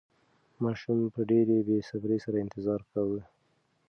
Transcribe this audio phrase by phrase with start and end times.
[0.63, 3.21] ماشوم په ډېرې بې صبرۍ سره انتظار کاوه.